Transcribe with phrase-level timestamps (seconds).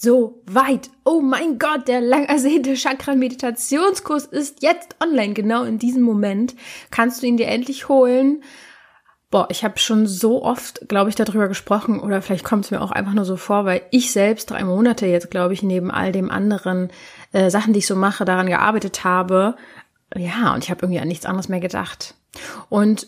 [0.00, 0.88] so weit.
[1.04, 5.34] Oh mein Gott, der lang ersehnte Chakra-Meditationskurs ist jetzt online.
[5.34, 6.54] Genau in diesem Moment
[6.90, 8.42] kannst du ihn dir endlich holen.
[9.30, 12.80] Boah, ich habe schon so oft, glaube ich, darüber gesprochen oder vielleicht kommt es mir
[12.80, 16.12] auch einfach nur so vor, weil ich selbst drei Monate jetzt, glaube ich, neben all
[16.12, 16.88] dem anderen
[17.32, 19.54] äh, Sachen, die ich so mache, daran gearbeitet habe.
[20.16, 22.14] Ja, und ich habe irgendwie an nichts anderes mehr gedacht.
[22.70, 23.06] Und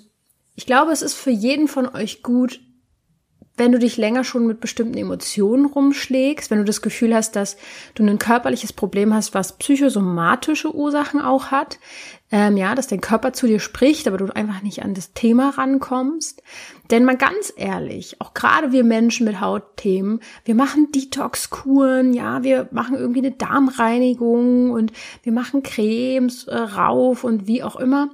[0.54, 2.60] ich glaube, es ist für jeden von euch gut,
[3.56, 7.56] wenn du dich länger schon mit bestimmten Emotionen rumschlägst, wenn du das Gefühl hast, dass
[7.94, 11.78] du ein körperliches Problem hast, was psychosomatische Ursachen auch hat,
[12.30, 15.50] ähm, ja, dass dein Körper zu dir spricht, aber du einfach nicht an das Thema
[15.50, 16.42] rankommst.
[16.90, 22.68] Denn mal ganz ehrlich, auch gerade wir Menschen mit Hautthemen, wir machen Detox-Kuren, ja, wir
[22.70, 28.08] machen irgendwie eine Darmreinigung und wir machen Cremes äh, rauf und wie auch immer.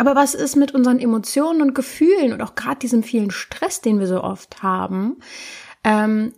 [0.00, 4.00] Aber was ist mit unseren Emotionen und Gefühlen und auch gerade diesem vielen Stress, den
[4.00, 5.18] wir so oft haben?
[5.84, 6.32] Ähm,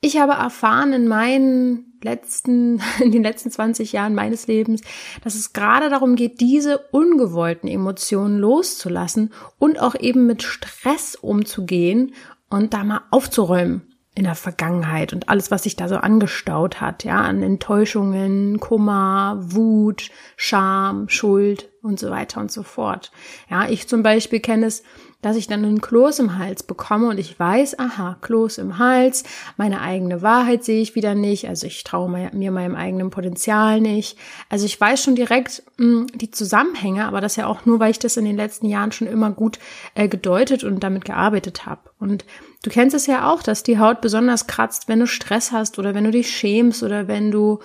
[0.00, 4.80] ich habe erfahren in meinen letzten, in den letzten 20 Jahren meines Lebens,
[5.22, 12.14] dass es gerade darum geht, diese ungewollten Emotionen loszulassen und auch eben mit Stress umzugehen
[12.48, 17.04] und da mal aufzuräumen in der Vergangenheit und alles, was sich da so angestaut hat,
[17.04, 20.08] ja, an Enttäuschungen, Kummer, Wut,
[20.38, 23.10] Scham, Schuld und so weiter und so fort.
[23.48, 24.82] Ja, ich zum Beispiel kenne es,
[25.22, 29.24] dass ich dann einen Kloß im Hals bekomme und ich weiß, aha, Kloß im Hals,
[29.58, 34.16] meine eigene Wahrheit sehe ich wieder nicht, also ich traue mir meinem eigenen Potenzial nicht.
[34.48, 37.90] Also ich weiß schon direkt mh, hm, die Zusammenhänge, aber das ja auch nur, weil
[37.90, 39.58] ich das in den letzten Jahren schon immer gut
[39.94, 41.90] äh, gedeutet und damit gearbeitet habe.
[41.98, 42.24] Und
[42.62, 45.94] du kennst es ja auch, dass die Haut besonders kratzt, wenn du Stress hast oder
[45.94, 47.60] wenn du dich schämst oder wenn du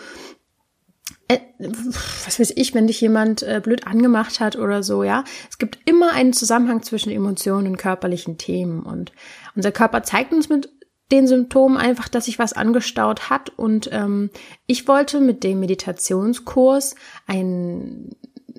[1.28, 5.24] äh, was weiß ich, wenn dich jemand äh, blöd angemacht hat oder so, ja.
[5.50, 9.12] Es gibt immer einen Zusammenhang zwischen Emotionen und körperlichen Themen und
[9.56, 10.70] unser Körper zeigt uns mit
[11.12, 14.32] den Symptomen einfach, dass sich was angestaut hat und ähm,
[14.66, 16.96] ich wollte mit dem Meditationskurs
[17.28, 18.10] ein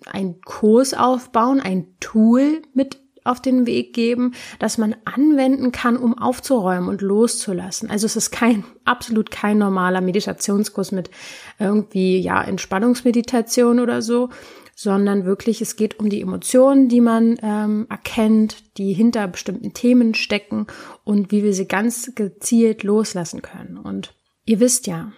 [0.04, 6.16] ein Kurs aufbauen, ein Tool mit auf den Weg geben, dass man anwenden kann, um
[6.18, 7.90] aufzuräumen und loszulassen.
[7.90, 11.10] Also es ist kein, absolut kein normaler Meditationskurs mit
[11.58, 14.30] irgendwie, ja, Entspannungsmeditation oder so,
[14.78, 20.14] sondern wirklich, es geht um die Emotionen, die man ähm, erkennt, die hinter bestimmten Themen
[20.14, 20.66] stecken
[21.02, 23.78] und wie wir sie ganz gezielt loslassen können.
[23.78, 24.14] Und
[24.44, 25.12] ihr wisst ja,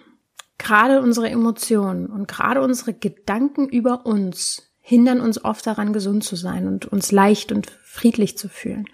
[0.57, 6.35] gerade unsere Emotionen und gerade unsere Gedanken über uns hindern uns oft daran, gesund zu
[6.35, 8.85] sein und uns leicht und friedlich zu fühlen.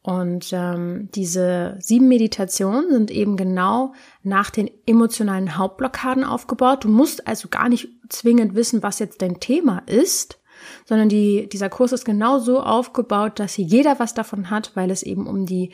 [0.00, 6.84] Und ähm, diese sieben Meditationen sind eben genau nach den emotionalen Hauptblockaden aufgebaut.
[6.84, 10.38] Du musst also gar nicht zwingend wissen, was jetzt dein Thema ist,
[10.86, 15.02] sondern die, dieser Kurs ist genau so aufgebaut, dass jeder was davon hat, weil es
[15.02, 15.72] eben um die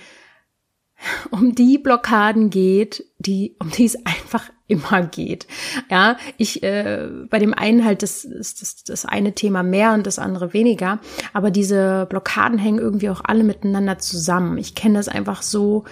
[1.30, 5.46] um die Blockaden geht, die um die es einfach immer geht.
[5.90, 10.06] Ja, ich äh, bei dem einen halt das ist das, das eine Thema mehr und
[10.06, 11.00] das andere weniger,
[11.32, 14.56] aber diese Blockaden hängen irgendwie auch alle miteinander zusammen.
[14.58, 15.84] Ich kenne das einfach so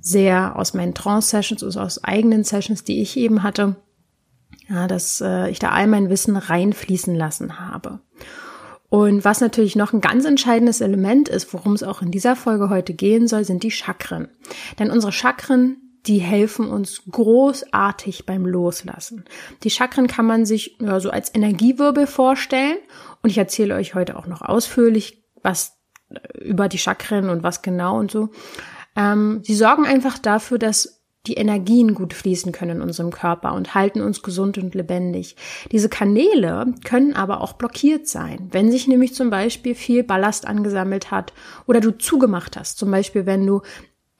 [0.00, 3.76] sehr aus meinen Trance-Sessions, also aus eigenen Sessions, die ich eben hatte,
[4.68, 8.00] ja, dass äh, ich da all mein Wissen reinfließen lassen habe.
[8.90, 12.70] Und was natürlich noch ein ganz entscheidendes Element ist, worum es auch in dieser Folge
[12.70, 14.28] heute gehen soll, sind die Chakren.
[14.78, 19.24] Denn unsere Chakren die helfen uns großartig beim Loslassen.
[19.62, 22.78] Die Chakren kann man sich ja, so als Energiewirbel vorstellen
[23.22, 25.76] und ich erzähle euch heute auch noch ausführlich was
[26.08, 28.30] äh, über die Chakren und was genau und so.
[28.96, 30.97] Ähm, sie sorgen einfach dafür, dass
[31.28, 35.36] die Energien gut fließen können in unserem Körper und halten uns gesund und lebendig.
[35.70, 41.10] Diese Kanäle können aber auch blockiert sein, wenn sich nämlich zum Beispiel viel Ballast angesammelt
[41.10, 41.32] hat
[41.66, 42.78] oder du zugemacht hast.
[42.78, 43.62] Zum Beispiel, wenn du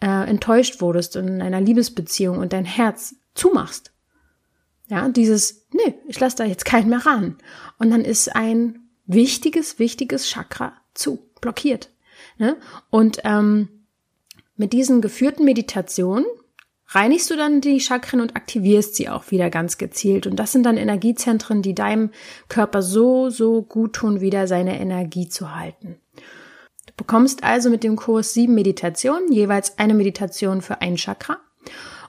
[0.01, 3.93] äh, enttäuscht wurdest in einer Liebesbeziehung und dein Herz zumachst.
[4.89, 7.37] Ja, dieses, nee, ich lasse da jetzt keinen mehr ran.
[7.79, 11.91] Und dann ist ein wichtiges, wichtiges Chakra zu, blockiert.
[12.39, 12.57] Ne?
[12.91, 13.69] Und ähm,
[14.57, 16.27] mit diesen geführten Meditationen
[16.89, 20.27] reinigst du dann die Chakren und aktivierst sie auch wieder ganz gezielt.
[20.27, 22.11] Und das sind dann Energiezentren, die deinem
[22.49, 26.01] Körper so, so gut tun, wieder seine Energie zu halten
[26.99, 31.39] bekommst also mit dem Kurs sieben Meditationen, jeweils eine Meditation für ein Chakra.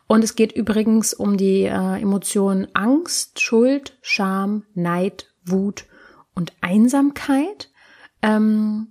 [0.08, 5.86] Und es geht übrigens um die äh, Emotionen Angst, Schuld, Scham, Neid, Wut
[6.34, 7.70] und Einsamkeit.
[8.22, 8.88] Ähm,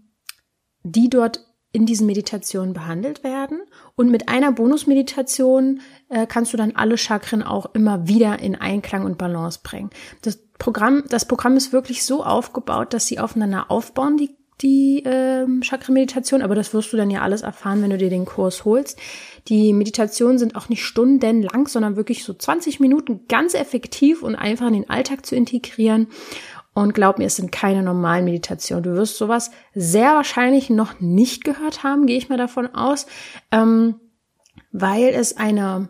[0.85, 3.61] die dort in diesen Meditationen behandelt werden.
[3.95, 9.05] Und mit einer Bonusmeditation äh, kannst du dann alle Chakren auch immer wieder in Einklang
[9.05, 9.91] und Balance bringen.
[10.23, 15.61] Das Programm, das Programm ist wirklich so aufgebaut, dass sie aufeinander aufbauen, die die ähm,
[15.61, 18.99] Chakra-Meditation, aber das wirst du dann ja alles erfahren, wenn du dir den Kurs holst.
[19.49, 24.67] Die Meditationen sind auch nicht stundenlang, sondern wirklich so 20 Minuten ganz effektiv und einfach
[24.67, 26.09] in den Alltag zu integrieren.
[26.79, 28.85] Und glaub mir, es sind keine normalen Meditationen.
[28.85, 33.07] Du wirst sowas sehr wahrscheinlich noch nicht gehört haben, gehe ich mal davon aus,
[33.51, 33.97] ähm,
[34.71, 35.89] weil es eine,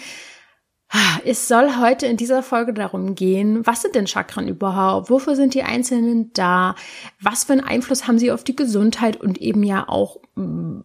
[1.25, 5.09] Es soll heute in dieser Folge darum gehen, was sind denn Chakren überhaupt?
[5.09, 6.75] Wofür sind die Einzelnen da?
[7.19, 10.81] Was für einen Einfluss haben sie auf die Gesundheit und eben ja auch mm,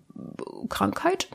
[0.69, 1.29] Krankheit?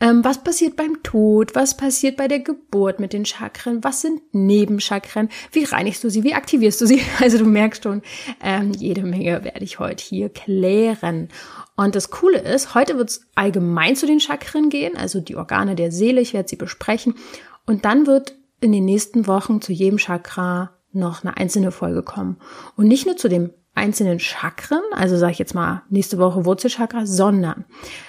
[0.00, 1.54] Ähm, was passiert beim Tod?
[1.54, 3.82] Was passiert bei der Geburt mit den Chakren?
[3.82, 5.28] Was sind Nebenchakren?
[5.50, 6.22] Wie reinigst du sie?
[6.22, 7.02] Wie aktivierst du sie?
[7.20, 8.02] Also du merkst schon,
[8.42, 11.28] ähm, jede Menge werde ich heute hier klären.
[11.76, 15.74] Und das Coole ist, heute wird es allgemein zu den Chakren gehen, also die Organe
[15.74, 16.20] der Seele.
[16.20, 17.14] Ich werde sie besprechen.
[17.66, 22.36] Und dann wird in den nächsten Wochen zu jedem Chakra noch eine einzelne Folge kommen.
[22.76, 27.06] Und nicht nur zu dem einzelnen Chakren, also sage ich jetzt mal nächste Woche Wurzelchakra,
[27.06, 27.64] sondern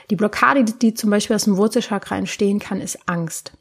[0.09, 3.53] die Blockade, die zum Beispiel aus dem Wurzelchakra entstehen kann, ist Angst.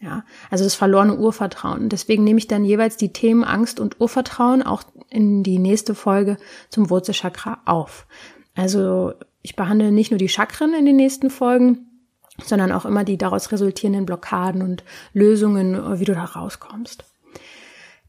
[0.00, 1.88] Ja, also das verlorene Urvertrauen.
[1.88, 6.36] Deswegen nehme ich dann jeweils die Themen Angst und Urvertrauen auch in die nächste Folge
[6.70, 8.06] zum Wurzelchakra auf.
[8.54, 11.87] Also ich behandle nicht nur die Chakren in den nächsten Folgen,
[12.44, 17.04] sondern auch immer die daraus resultierenden Blockaden und Lösungen, wie du da rauskommst.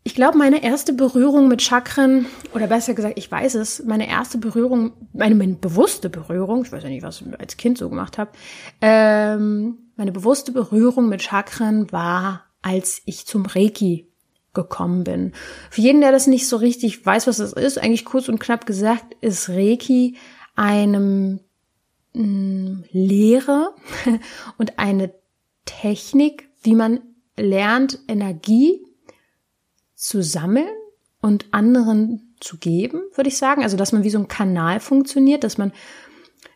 [0.03, 4.37] Ich glaube, meine erste Berührung mit Chakren, oder besser gesagt, ich weiß es, meine erste
[4.37, 8.17] Berührung, meine, meine bewusste Berührung, ich weiß ja nicht, was ich als Kind so gemacht
[8.17, 8.31] habe,
[8.81, 14.07] ähm, meine bewusste Berührung mit Chakren war, als ich zum Reiki
[14.53, 15.33] gekommen bin.
[15.69, 18.65] Für jeden, der das nicht so richtig weiß, was das ist, eigentlich kurz und knapp
[18.65, 20.17] gesagt, ist Reiki
[20.55, 21.41] einem
[22.92, 23.73] Lehre
[24.57, 25.14] und eine
[25.66, 26.99] Technik, wie man
[27.38, 28.85] lernt, Energie
[29.95, 30.69] zu sammeln
[31.21, 33.64] und anderen zu geben, würde ich sagen.
[33.64, 35.71] Also, dass man wie so ein Kanal funktioniert, dass man,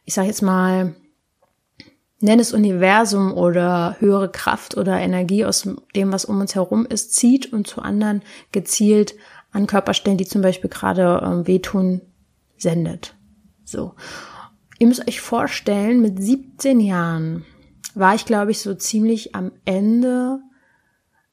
[0.05, 0.95] ich sage jetzt mal,
[2.19, 7.13] nenn es Universum oder höhere Kraft oder Energie aus dem, was um uns herum ist,
[7.13, 9.15] zieht und zu anderen gezielt
[9.51, 12.01] an Körperstellen, die zum Beispiel gerade ähm, wehtun,
[12.57, 13.15] sendet.
[13.65, 13.93] So.
[14.79, 17.45] Ihr müsst euch vorstellen, mit 17 Jahren
[17.95, 20.39] war ich, glaube ich, so ziemlich am Ende,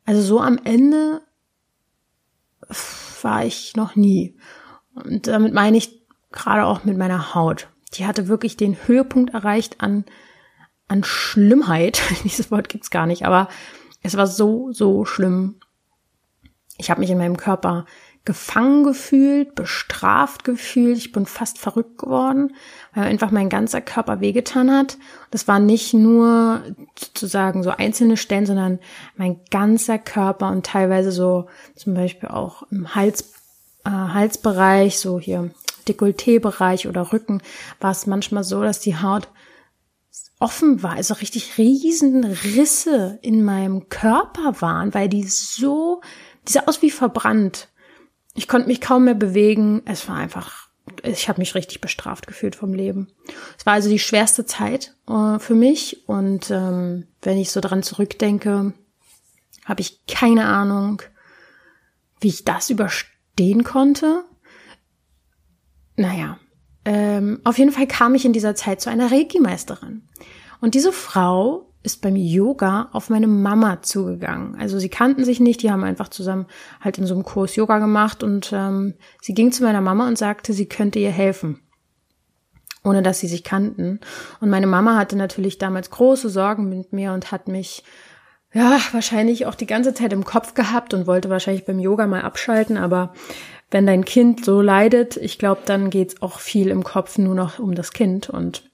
[0.05, 1.23] also so am Ende
[3.23, 4.37] war ich noch nie.
[4.95, 7.69] Und damit meine ich gerade auch mit meiner Haut.
[7.95, 10.05] Die hatte wirklich den Höhepunkt erreicht an,
[10.89, 12.03] an Schlimmheit.
[12.25, 13.49] Dieses Wort gibt's gar nicht, aber
[14.03, 15.61] es war so, so schlimm.
[16.77, 17.85] Ich habe mich in meinem Körper
[18.25, 20.99] gefangen gefühlt, bestraft gefühlt.
[20.99, 22.55] Ich bin fast verrückt geworden,
[22.95, 24.99] weil einfach mein ganzer Körper wehgetan hat.
[25.31, 26.63] Das war nicht nur
[26.99, 28.79] sozusagen so einzelne Stellen, sondern
[29.17, 33.33] mein ganzer Körper und teilweise so zum Beispiel auch im Hals,
[33.85, 35.51] äh, Halsbereich, so hier
[35.89, 37.43] Dekolleté-Bereich oder Rücken,
[37.81, 39.29] war es manchmal so, dass die Haut
[40.39, 46.01] offen war, also richtig riesen Risse in meinem Körper waren, weil die so,
[46.49, 47.70] die sah aus wie verbrannt
[48.35, 49.83] ich konnte mich kaum mehr bewegen.
[49.85, 50.71] Es war einfach
[51.03, 53.09] ich habe mich richtig bestraft gefühlt vom Leben.
[53.59, 57.83] Es war also die schwerste Zeit äh, für mich und ähm, wenn ich so dran
[57.83, 58.73] zurückdenke,
[59.65, 61.03] habe ich keine Ahnung,
[62.21, 64.25] wie ich das überstehen konnte.
[65.97, 66.39] Naja,
[66.85, 70.09] ähm, auf jeden Fall kam ich in dieser Zeit zu einer Reiki-Meisterin.
[70.61, 74.55] Und diese Frau ist beim Yoga auf meine Mama zugegangen.
[74.59, 76.47] Also sie kannten sich nicht, die haben einfach zusammen
[76.81, 80.19] halt in so einem Kurs Yoga gemacht und ähm, sie ging zu meiner Mama und
[80.19, 81.61] sagte, sie könnte ihr helfen,
[82.85, 84.01] ohne dass sie sich kannten.
[84.41, 87.83] Und meine Mama hatte natürlich damals große Sorgen mit mir und hat mich
[88.53, 92.23] ja wahrscheinlich auch die ganze Zeit im Kopf gehabt und wollte wahrscheinlich beim Yoga mal
[92.23, 93.15] abschalten, aber
[93.71, 97.59] wenn dein Kind so leidet, ich glaube, dann geht's auch viel im Kopf nur noch
[97.59, 98.70] um das Kind und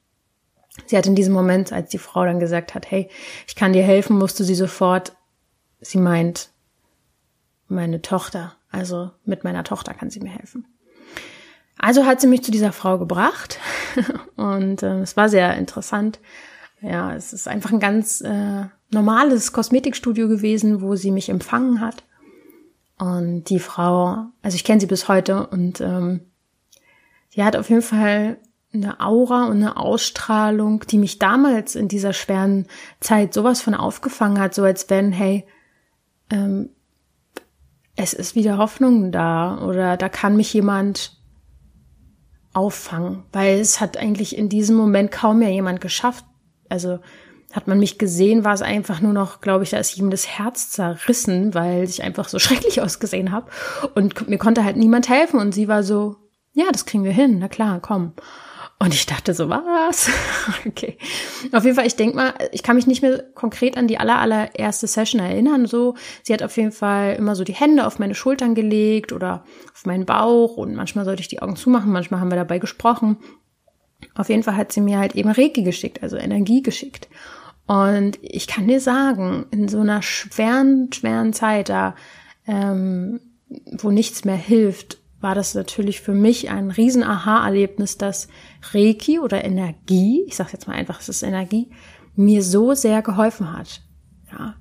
[0.84, 3.08] Sie hat in diesem Moment, als die Frau dann gesagt hat, hey,
[3.46, 5.16] ich kann dir helfen, musste sie sofort,
[5.80, 6.50] sie meint,
[7.68, 10.66] meine Tochter, also mit meiner Tochter kann sie mir helfen.
[11.78, 13.58] Also hat sie mich zu dieser Frau gebracht
[14.36, 16.20] und äh, es war sehr interessant.
[16.80, 22.04] Ja, es ist einfach ein ganz äh, normales Kosmetikstudio gewesen, wo sie mich empfangen hat.
[22.98, 26.20] Und die Frau, also ich kenne sie bis heute und ähm,
[27.28, 28.38] sie hat auf jeden Fall
[28.82, 32.66] eine Aura und eine Ausstrahlung, die mich damals in dieser schweren
[33.00, 35.46] Zeit sowas von aufgefangen hat, so als wenn, hey,
[36.30, 36.70] ähm,
[37.96, 41.16] es ist wieder Hoffnung da oder da kann mich jemand
[42.52, 46.24] auffangen, weil es hat eigentlich in diesem Moment kaum mehr jemand geschafft.
[46.68, 47.00] Also
[47.52, 50.26] hat man mich gesehen, war es einfach nur noch, glaube ich, da ist ihm das
[50.26, 53.50] Herz zerrissen, weil ich einfach so schrecklich ausgesehen habe
[53.94, 56.16] und mir konnte halt niemand helfen und sie war so,
[56.52, 58.12] ja, das kriegen wir hin, na klar, komm.
[58.78, 60.10] Und ich dachte so, was?
[60.66, 60.98] okay.
[61.52, 64.18] Auf jeden Fall, ich denke mal, ich kann mich nicht mehr konkret an die aller,
[64.18, 65.66] allererste Session erinnern.
[65.66, 69.44] So, sie hat auf jeden Fall immer so die Hände auf meine Schultern gelegt oder
[69.72, 73.16] auf meinen Bauch und manchmal sollte ich die Augen zumachen, manchmal haben wir dabei gesprochen.
[74.14, 77.08] Auf jeden Fall hat sie mir halt eben Reiki geschickt, also Energie geschickt.
[77.66, 81.94] Und ich kann dir sagen, in so einer schweren, schweren Zeit, da,
[82.46, 88.28] ähm, wo nichts mehr hilft, war das natürlich für mich ein riesen Aha-Erlebnis, dass
[88.74, 91.70] Reiki oder Energie, ich sage jetzt mal einfach, es ist Energie,
[92.14, 93.82] mir so sehr geholfen hat.
[94.30, 94.54] Ja.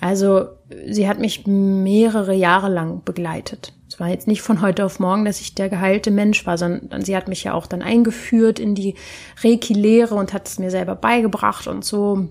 [0.00, 0.48] Also
[0.86, 3.72] sie hat mich mehrere Jahre lang begleitet.
[3.88, 7.02] Es war jetzt nicht von heute auf morgen, dass ich der geheilte Mensch war, sondern
[7.02, 8.94] sie hat mich ja auch dann eingeführt in die
[9.42, 12.28] Reiki-Lehre und hat es mir selber beigebracht und so.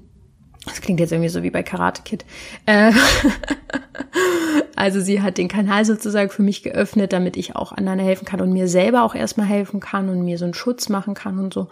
[0.65, 2.25] Das klingt jetzt irgendwie so wie bei Karate Kid.
[2.65, 2.91] Äh,
[4.75, 8.41] also sie hat den Kanal sozusagen für mich geöffnet, damit ich auch anderen helfen kann
[8.41, 11.53] und mir selber auch erstmal helfen kann und mir so einen Schutz machen kann und
[11.53, 11.69] so.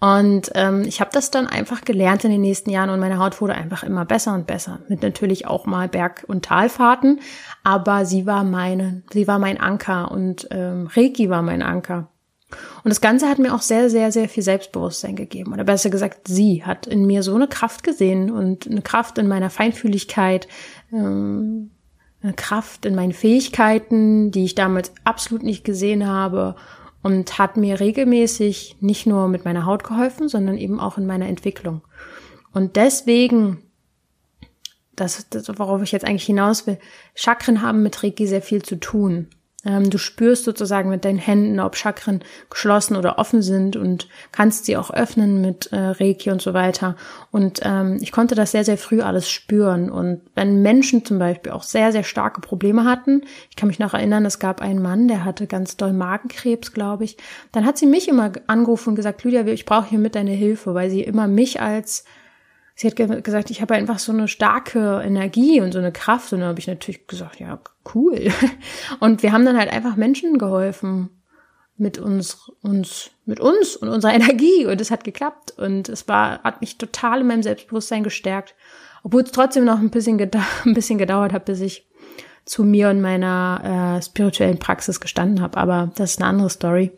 [0.00, 3.40] Und ähm, ich habe das dann einfach gelernt in den nächsten Jahren und meine Haut
[3.40, 4.78] wurde einfach immer besser und besser.
[4.88, 7.20] Mit natürlich auch mal Berg- und Talfahrten,
[7.64, 12.08] aber sie war meine, sie war mein Anker und ähm, Reiki war mein Anker.
[12.82, 15.52] Und das Ganze hat mir auch sehr, sehr, sehr viel Selbstbewusstsein gegeben.
[15.52, 19.28] Oder besser gesagt, sie hat in mir so eine Kraft gesehen und eine Kraft in
[19.28, 20.48] meiner Feinfühligkeit,
[20.92, 21.70] ähm,
[22.22, 26.56] eine Kraft in meinen Fähigkeiten, die ich damals absolut nicht gesehen habe
[27.02, 31.26] und hat mir regelmäßig nicht nur mit meiner Haut geholfen, sondern eben auch in meiner
[31.26, 31.82] Entwicklung.
[32.52, 33.62] Und deswegen,
[34.96, 36.78] das, das worauf ich jetzt eigentlich hinaus will,
[37.14, 39.28] Chakren haben mit Reiki sehr viel zu tun.
[39.64, 44.66] Ähm, du spürst sozusagen mit deinen Händen, ob Chakren geschlossen oder offen sind und kannst
[44.66, 46.94] sie auch öffnen mit äh, Reiki und so weiter.
[47.32, 49.90] Und ähm, ich konnte das sehr, sehr früh alles spüren.
[49.90, 53.94] Und wenn Menschen zum Beispiel auch sehr, sehr starke Probleme hatten, ich kann mich noch
[53.94, 57.16] erinnern, es gab einen Mann, der hatte ganz doll Magenkrebs, glaube ich,
[57.50, 60.74] dann hat sie mich immer angerufen und gesagt, Lydia, ich brauche hier mit deine Hilfe,
[60.74, 62.04] weil sie immer mich als
[62.78, 66.32] sie hat ge gesagt, ich habe einfach so eine starke Energie und so eine Kraft.
[66.32, 67.58] Und dann habe ich natürlich gesagt, ja,
[67.92, 68.30] cool.
[69.00, 71.10] Und wir haben dann halt einfach Menschen geholfen
[71.76, 74.64] mit uns, uns, mit uns und unserer Energie.
[74.64, 75.58] Und es hat geklappt.
[75.58, 78.54] Und es war, hat mich total in meinem Selbstbewusstsein gestärkt.
[79.02, 80.20] Obwohl es trotzdem noch ein bisschen,
[80.64, 81.88] ein bisschen gedauert hat, bis ich
[82.44, 85.58] zu mir und meiner äh, spirituellen Praxis gestanden habe.
[85.58, 86.92] Aber das ist eine andere Story.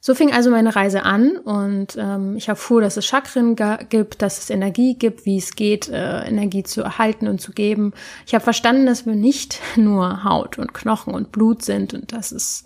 [0.00, 4.38] So fing also meine Reise an und ähm, ich erfuhr, dass es Chakren gibt, dass
[4.38, 7.92] es Energie gibt, wie es geht, äh, Energie zu erhalten und zu geben.
[8.24, 12.30] Ich habe verstanden, dass wir nicht nur Haut und Knochen und Blut sind und dass
[12.30, 12.64] es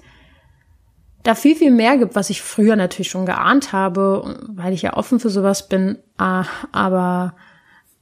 [1.23, 4.97] da viel, viel mehr gibt, was ich früher natürlich schon geahnt habe, weil ich ja
[4.97, 7.35] offen für sowas bin, äh, aber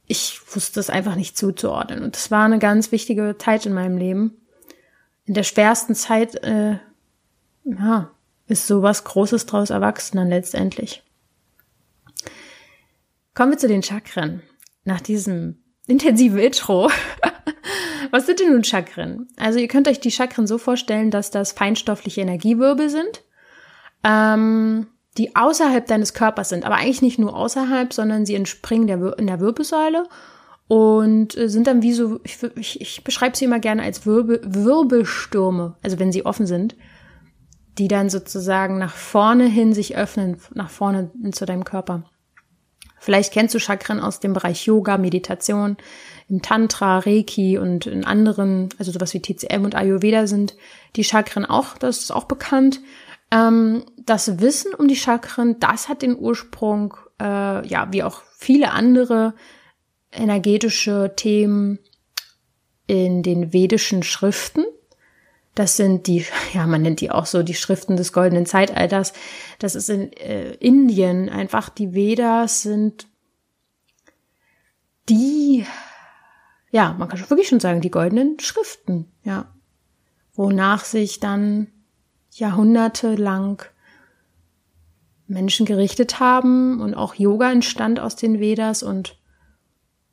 [0.07, 2.03] ich wusste es einfach nicht zuzuordnen.
[2.03, 4.35] Und das war eine ganz wichtige Zeit in meinem Leben.
[5.23, 6.79] In der schwersten Zeit, äh,
[7.63, 8.11] ja,
[8.47, 11.03] ist sowas Großes draus erwachsen dann letztendlich.
[13.33, 14.41] Kommen wir zu den Chakren.
[14.83, 16.89] Nach diesem intensiven Intro
[18.11, 19.27] Was sind denn nun Chakren?
[19.37, 23.23] Also ihr könnt euch die Chakren so vorstellen, dass das feinstoffliche Energiewirbel sind,
[24.03, 29.17] ähm, die außerhalb deines Körpers sind, aber eigentlich nicht nur außerhalb, sondern sie entspringen der,
[29.17, 30.07] in der Wirbelsäule
[30.67, 34.41] und äh, sind dann wie so, ich, ich, ich beschreibe sie immer gerne als Wirbel,
[34.43, 36.75] Wirbelstürme, also wenn sie offen sind,
[37.77, 42.03] die dann sozusagen nach vorne hin sich öffnen, nach vorne zu deinem Körper.
[42.99, 45.77] Vielleicht kennst du Chakren aus dem Bereich Yoga, Meditation,
[46.29, 50.55] im Tantra, Reiki und in anderen, also sowas wie TCM und Ayurveda sind
[50.95, 52.79] die Chakren auch, das ist auch bekannt.
[53.31, 58.71] Ähm, das Wissen um die Chakren, das hat den Ursprung, äh, ja, wie auch viele
[58.71, 59.33] andere
[60.11, 61.79] energetische Themen
[62.85, 64.63] in den vedischen Schriften.
[65.55, 69.13] Das sind die, ja, man nennt die auch so die Schriften des goldenen Zeitalters.
[69.59, 73.07] Das ist in äh, Indien einfach, die Vedas sind
[75.09, 75.65] die,
[76.71, 79.53] ja, man kann schon wirklich schon sagen, die goldenen Schriften, ja.
[80.33, 81.67] Wonach sich dann
[82.31, 83.61] jahrhundertelang
[85.27, 89.17] Menschen gerichtet haben und auch Yoga entstand aus den Vedas und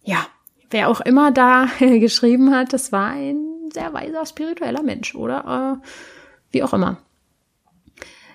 [0.03, 0.27] ja,
[0.71, 5.87] wer auch immer da geschrieben hat, das war ein sehr weiser spiritueller Mensch oder äh,
[6.51, 6.99] wie auch immer.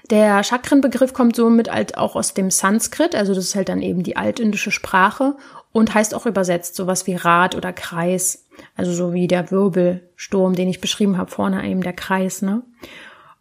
[0.10, 4.04] Der Chakrenbegriff kommt somit halt auch aus dem Sanskrit, also das ist halt dann eben
[4.04, 5.38] die altindische Sprache
[5.72, 10.68] und heißt auch übersetzt sowas wie Rad oder Kreis, also so wie der Wirbelsturm, den
[10.68, 12.64] ich beschrieben habe, vorne eben der Kreis, ne?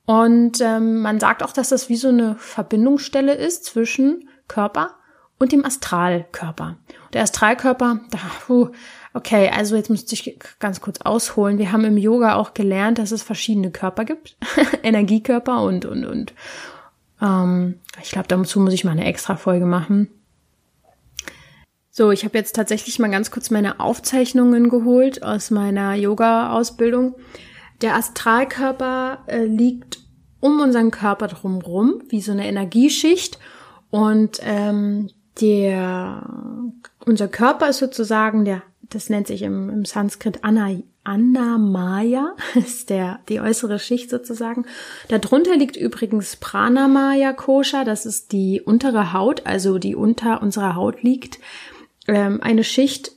[0.04, 4.96] Und ähm, man sagt auch, dass das wie so eine Verbindungsstelle ist zwischen Körper
[5.38, 6.76] und dem Astralkörper.
[7.12, 8.70] Der Astralkörper, da, puh,
[9.14, 11.58] okay, also jetzt müsste ich ganz kurz ausholen.
[11.58, 14.36] Wir haben im Yoga auch gelernt, dass es verschiedene Körper gibt,
[14.82, 16.34] Energiekörper und und und.
[17.20, 20.08] Ähm, ich glaube, dazu muss ich mal eine extra Folge machen.
[21.90, 27.14] So, ich habe jetzt tatsächlich mal ganz kurz meine Aufzeichnungen geholt aus meiner Yoga-Ausbildung.
[27.82, 29.98] Der Astralkörper äh, liegt
[30.40, 33.38] um unseren Körper drumherum, wie so eine Energieschicht.
[33.90, 36.26] Und ähm, der
[37.04, 40.70] unser Körper ist sozusagen der, das nennt sich im, im Sanskrit Anna,
[41.04, 44.66] Annamaya, ist der, die äußere Schicht sozusagen.
[45.08, 51.02] Darunter liegt übrigens Pranamaya Kosha, das ist die untere Haut, also die unter unserer Haut
[51.02, 51.38] liegt.
[52.06, 53.12] Ähm, eine Schicht,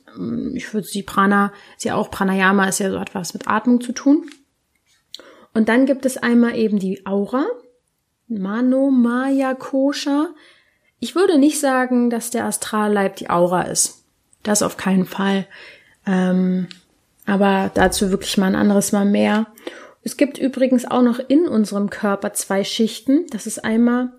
[0.54, 4.28] ich würde sie Prana, sie auch Pranayama ist ja so etwas mit Atmung zu tun.
[5.52, 7.46] Und dann gibt es einmal eben die Aura,
[8.28, 10.30] Manomaya Kosha.
[10.98, 14.05] Ich würde nicht sagen, dass der Astralleib die Aura ist.
[14.46, 15.46] Das auf keinen Fall.
[16.06, 16.68] Ähm,
[17.26, 19.48] aber dazu wirklich mal ein anderes Mal mehr.
[20.04, 23.26] Es gibt übrigens auch noch in unserem Körper zwei Schichten.
[23.30, 24.12] Das ist einmal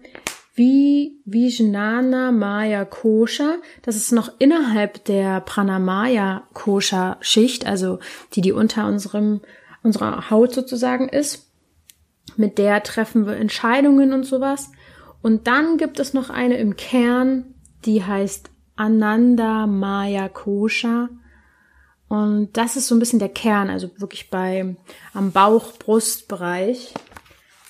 [0.54, 3.56] wie Vijnana Maya Kosha.
[3.84, 8.00] Das ist noch innerhalb der Pranamaya Kosha Schicht, also
[8.34, 9.40] die, die unter unserem
[9.82, 11.50] unserer Haut sozusagen ist.
[12.36, 14.72] Mit der treffen wir Entscheidungen und sowas.
[15.22, 17.54] Und dann gibt es noch eine im Kern,
[17.86, 21.10] die heißt Ananda Maya Kosha.
[22.08, 24.78] Und das ist so ein bisschen der Kern, also wirklich bei
[25.14, 26.94] am Bauch-Brustbereich.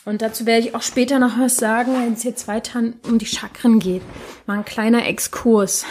[0.06, 3.26] Und dazu werde ich auch später noch was sagen, wenn es jetzt weiter um die
[3.26, 4.04] Chakren geht.
[4.46, 5.86] Mal ein kleiner Exkurs.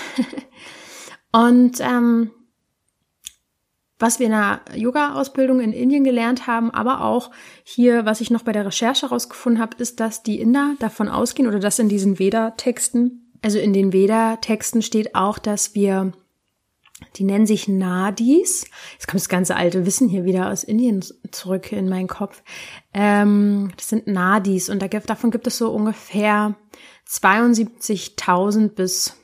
[1.33, 2.31] und ähm,
[3.99, 7.31] was wir in der Yoga-Ausbildung in Indien gelernt haben, aber auch
[7.65, 11.49] hier, was ich noch bei der Recherche herausgefunden habe, ist, dass die Inder davon ausgehen
[11.49, 16.11] oder dass in diesen Veda-Texten, also in den Veda-Texten steht auch, dass wir,
[17.15, 21.71] die nennen sich Nadis, jetzt kommt das ganze alte Wissen hier wieder aus Indien zurück
[21.71, 22.43] in meinen Kopf,
[22.93, 24.69] ähm, das sind Nadis.
[24.69, 26.57] Und davon gibt es so ungefähr
[27.09, 29.15] 72.000 bis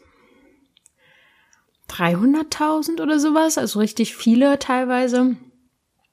[1.88, 5.34] 300.000 oder sowas, also richtig viele teilweise.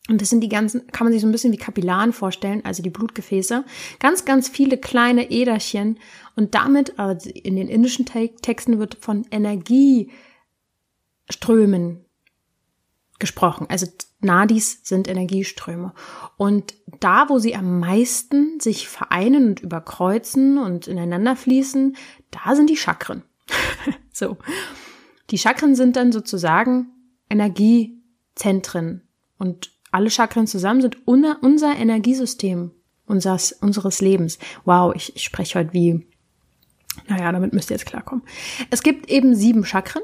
[0.09, 2.81] Und das sind die ganzen, kann man sich so ein bisschen wie Kapillaren vorstellen, also
[2.81, 3.63] die Blutgefäße.
[3.99, 5.99] Ganz, ganz viele kleine Äderchen.
[6.35, 12.03] Und damit, also in den indischen Texten wird von Energieströmen
[13.19, 13.67] gesprochen.
[13.69, 13.85] Also
[14.19, 15.93] Nadis sind Energieströme.
[16.37, 21.95] Und da, wo sie am meisten sich vereinen und überkreuzen und ineinander fließen,
[22.31, 23.21] da sind die Chakren.
[24.11, 24.37] so.
[25.29, 26.87] Die Chakren sind dann sozusagen
[27.29, 32.71] Energiezentren und alle Chakren zusammen sind unser Energiesystem
[33.09, 34.39] unseres, unseres Lebens.
[34.65, 36.07] Wow, ich, ich spreche heute wie,
[37.07, 38.23] naja, damit müsst ihr jetzt klarkommen.
[38.69, 40.03] Es gibt eben sieben Chakren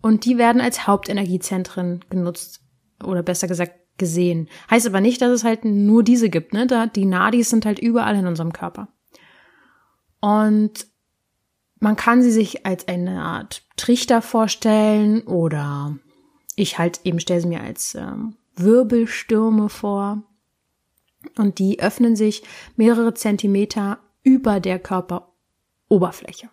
[0.00, 2.62] und die werden als Hauptenergiezentren genutzt
[3.02, 4.48] oder besser gesagt gesehen.
[4.70, 6.66] Heißt aber nicht, dass es halt nur diese gibt, ne?
[6.66, 8.88] Da, die Nadis sind halt überall in unserem Körper.
[10.20, 10.86] Und
[11.80, 15.96] man kann sie sich als eine Art Trichter vorstellen oder
[16.56, 20.22] ich halt eben stelle sie mir als ähm, Wirbelstürme vor
[21.36, 22.42] und die öffnen sich
[22.76, 26.50] mehrere Zentimeter über der Körperoberfläche.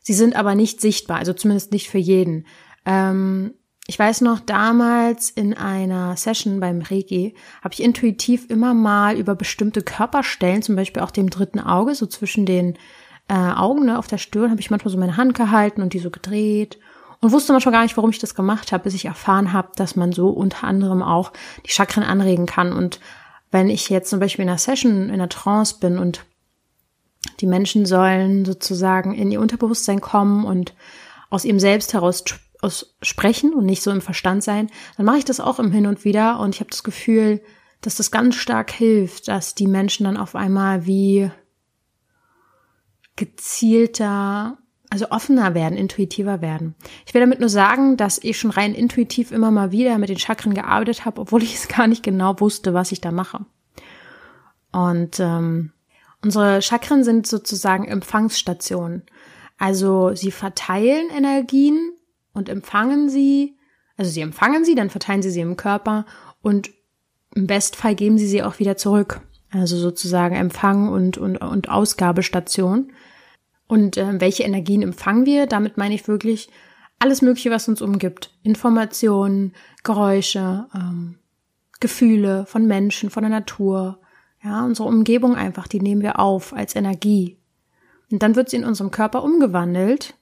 [0.00, 2.46] Sie sind aber nicht sichtbar, also zumindest nicht für jeden.
[2.84, 3.54] Ähm,
[3.86, 9.34] ich weiß noch, damals in einer Session beim Reiki habe ich intuitiv immer mal über
[9.34, 12.78] bestimmte Körperstellen, zum Beispiel auch dem dritten Auge, so zwischen den
[13.28, 15.98] äh, Augen ne, auf der Stirn, habe ich manchmal so meine Hand gehalten und die
[15.98, 16.78] so gedreht
[17.24, 19.96] und wusste manchmal gar nicht, warum ich das gemacht habe, bis ich erfahren habe, dass
[19.96, 21.32] man so unter anderem auch
[21.64, 22.74] die Chakren anregen kann.
[22.74, 23.00] Und
[23.50, 26.26] wenn ich jetzt zum Beispiel in einer Session, in einer Trance bin und
[27.40, 30.74] die Menschen sollen sozusagen in ihr Unterbewusstsein kommen und
[31.30, 32.24] aus ihrem Selbst heraus
[32.60, 35.86] aus sprechen und nicht so im Verstand sein, dann mache ich das auch im Hin
[35.86, 37.40] und wieder und ich habe das Gefühl,
[37.80, 41.30] dass das ganz stark hilft, dass die Menschen dann auf einmal wie
[43.16, 44.58] gezielter,
[44.94, 46.76] also offener werden, intuitiver werden.
[47.04, 50.20] Ich will damit nur sagen, dass ich schon rein intuitiv immer mal wieder mit den
[50.20, 53.44] Chakren gearbeitet habe, obwohl ich es gar nicht genau wusste, was ich da mache.
[54.70, 55.72] Und ähm,
[56.22, 59.02] unsere Chakren sind sozusagen Empfangsstationen.
[59.58, 61.90] Also sie verteilen Energien
[62.32, 63.56] und empfangen sie,
[63.96, 66.06] also sie empfangen sie, dann verteilen sie sie im Körper
[66.40, 66.70] und
[67.34, 69.22] im Bestfall geben sie sie auch wieder zurück.
[69.50, 72.92] Also sozusagen Empfang und, und, und Ausgabestation.
[73.66, 75.46] Und äh, welche Energien empfangen wir?
[75.46, 76.48] Damit meine ich wirklich
[76.98, 78.30] alles Mögliche, was uns umgibt.
[78.42, 81.18] Informationen, Geräusche, ähm,
[81.80, 84.00] Gefühle von Menschen, von der Natur.
[84.42, 87.38] Ja, unsere Umgebung einfach, die nehmen wir auf als Energie.
[88.10, 90.14] Und dann wird sie in unserem Körper umgewandelt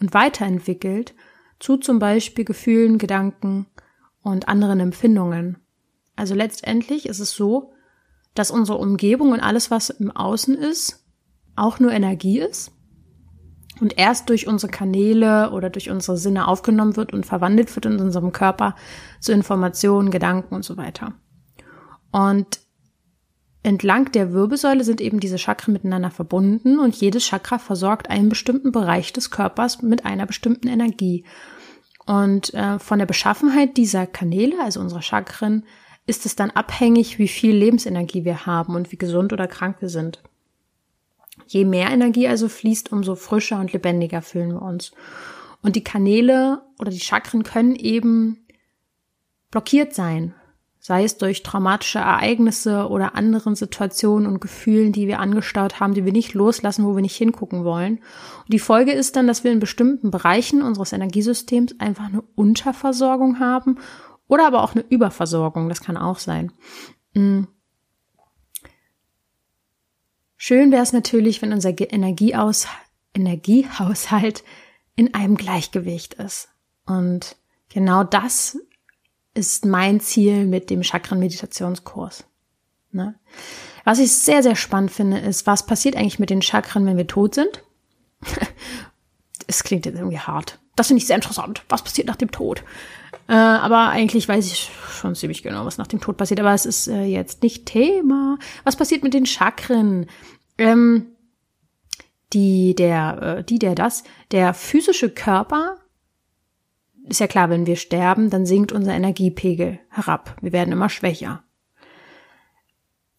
[0.00, 1.14] und weiterentwickelt
[1.58, 3.66] zu zum Beispiel Gefühlen, Gedanken
[4.22, 5.58] und anderen Empfindungen.
[6.14, 7.72] Also letztendlich ist es so,
[8.34, 11.04] dass unsere Umgebung und alles, was im Außen ist,
[11.58, 12.72] auch nur Energie ist
[13.80, 18.00] und erst durch unsere Kanäle oder durch unsere Sinne aufgenommen wird und verwandelt wird in
[18.00, 18.74] unserem Körper
[19.20, 21.14] zu Informationen, Gedanken und so weiter.
[22.10, 22.60] Und
[23.62, 28.72] entlang der Wirbelsäule sind eben diese Chakren miteinander verbunden und jedes Chakra versorgt einen bestimmten
[28.72, 31.24] Bereich des Körpers mit einer bestimmten Energie.
[32.06, 35.64] Und äh, von der Beschaffenheit dieser Kanäle, also unserer Chakren,
[36.06, 39.90] ist es dann abhängig, wie viel Lebensenergie wir haben und wie gesund oder krank wir
[39.90, 40.22] sind.
[41.48, 44.92] Je mehr Energie also fließt, umso frischer und lebendiger fühlen wir uns.
[45.62, 48.46] Und die Kanäle oder die Chakren können eben
[49.50, 50.34] blockiert sein,
[50.78, 56.04] sei es durch traumatische Ereignisse oder anderen Situationen und Gefühlen, die wir angestaut haben, die
[56.04, 57.94] wir nicht loslassen, wo wir nicht hingucken wollen.
[57.94, 63.40] Und die Folge ist dann, dass wir in bestimmten Bereichen unseres Energiesystems einfach eine Unterversorgung
[63.40, 63.78] haben
[64.28, 66.52] oder aber auch eine Überversorgung, das kann auch sein.
[67.14, 67.48] Mhm.
[70.40, 72.68] Schön wäre es natürlich, wenn unser Energieaus
[73.12, 74.44] Energiehaushalt
[74.94, 76.48] in einem Gleichgewicht ist.
[76.86, 77.36] Und
[77.68, 78.56] genau das
[79.34, 82.24] ist mein Ziel mit dem Chakren-Meditationskurs.
[82.92, 83.16] Ne?
[83.84, 87.06] Was ich sehr, sehr spannend finde, ist, was passiert eigentlich mit den Chakren, wenn wir
[87.06, 87.62] tot sind?
[89.50, 90.58] Es klingt jetzt irgendwie hart.
[90.76, 91.62] Das finde ich sehr interessant.
[91.70, 92.62] Was passiert nach dem Tod?
[93.28, 96.40] Äh, aber eigentlich weiß ich schon ziemlich genau, was nach dem Tod passiert.
[96.40, 98.38] Aber es ist äh, jetzt nicht Thema.
[98.64, 100.06] Was passiert mit den Chakren?
[100.56, 101.08] Ähm,
[102.32, 105.76] die, der, äh, die, der, das, der physische Körper
[107.08, 110.36] ist ja klar, wenn wir sterben, dann sinkt unser Energiepegel herab.
[110.42, 111.42] Wir werden immer schwächer.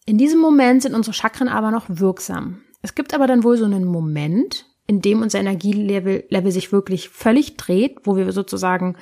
[0.05, 2.61] In diesem Moment sind unsere Chakren aber noch wirksam.
[2.81, 7.09] Es gibt aber dann wohl so einen Moment, in dem unser Energielevel Level sich wirklich
[7.09, 8.95] völlig dreht, wo wir sozusagen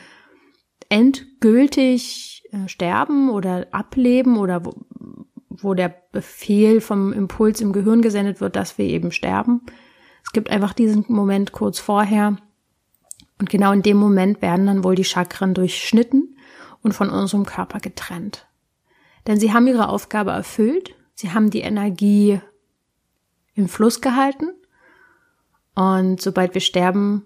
[0.89, 4.73] endgültig äh, sterben oder ableben oder wo,
[5.49, 9.61] wo der Befehl vom Impuls im Gehirn gesendet wird, dass wir eben sterben.
[10.23, 12.37] Es gibt einfach diesen Moment kurz vorher,
[13.39, 16.37] und genau in dem Moment werden dann wohl die Chakren durchschnitten
[16.81, 18.47] und von unserem Körper getrennt.
[19.27, 22.39] Denn sie haben ihre Aufgabe erfüllt, sie haben die Energie
[23.53, 24.51] im Fluss gehalten
[25.75, 27.23] und sobald wir sterben,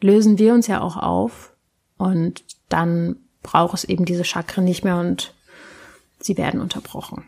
[0.00, 1.53] lösen wir uns ja auch auf
[1.96, 5.34] und dann braucht es eben diese Chakren nicht mehr und
[6.18, 7.24] sie werden unterbrochen.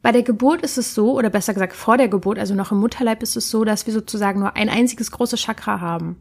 [0.00, 2.78] Bei der Geburt ist es so, oder besser gesagt vor der Geburt, also noch im
[2.78, 6.16] Mutterleib ist es so, dass wir sozusagen nur ein einziges großes Chakra haben.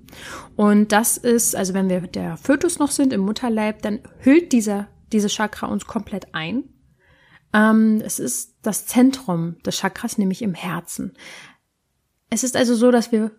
[0.56, 4.88] Und das ist, also wenn wir der Fötus noch sind im Mutterleib, dann hüllt dieser,
[5.12, 6.64] diese Chakra uns komplett ein.
[7.54, 11.14] Ähm, es ist das Zentrum des Chakras, nämlich im Herzen.
[12.30, 13.32] Es ist also so, dass wir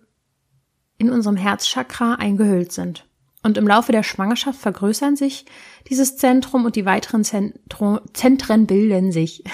[0.98, 3.08] in unserem Herzchakra eingehüllt sind.
[3.42, 5.46] Und im Laufe der Schwangerschaft vergrößern sich
[5.88, 9.44] dieses Zentrum und die weiteren Zentro Zentren bilden sich.